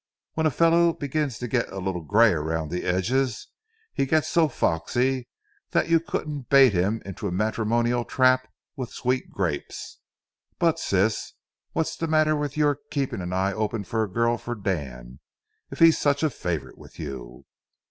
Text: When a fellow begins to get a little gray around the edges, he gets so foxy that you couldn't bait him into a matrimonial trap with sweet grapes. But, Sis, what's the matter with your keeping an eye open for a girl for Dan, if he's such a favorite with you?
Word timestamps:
When 0.33 0.47
a 0.47 0.49
fellow 0.49 0.93
begins 0.93 1.37
to 1.37 1.47
get 1.47 1.71
a 1.71 1.77
little 1.77 2.01
gray 2.01 2.31
around 2.33 2.69
the 2.71 2.85
edges, 2.85 3.49
he 3.93 4.07
gets 4.07 4.27
so 4.27 4.47
foxy 4.47 5.27
that 5.69 5.89
you 5.89 5.99
couldn't 5.99 6.49
bait 6.49 6.73
him 6.73 7.03
into 7.05 7.27
a 7.27 7.31
matrimonial 7.31 8.03
trap 8.03 8.47
with 8.75 8.89
sweet 8.89 9.29
grapes. 9.29 9.99
But, 10.57 10.79
Sis, 10.79 11.33
what's 11.73 11.95
the 11.95 12.07
matter 12.07 12.35
with 12.35 12.57
your 12.57 12.79
keeping 12.89 13.21
an 13.21 13.31
eye 13.31 13.53
open 13.53 13.83
for 13.83 14.01
a 14.01 14.09
girl 14.09 14.39
for 14.39 14.55
Dan, 14.55 15.19
if 15.69 15.77
he's 15.77 15.99
such 15.99 16.23
a 16.23 16.31
favorite 16.31 16.79
with 16.79 16.97
you? 16.97 17.45